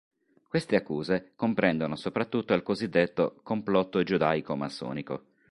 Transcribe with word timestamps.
Queste 0.47 0.75
accuse 0.75 1.33
comprendono 1.35 1.95
soprattutto 1.95 2.55
il 2.55 2.63
cosiddetto 2.63 3.39
"complotto 3.43 4.01
giudaico-massonico". 4.01 5.25